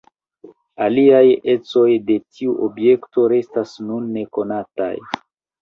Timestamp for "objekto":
2.69-3.29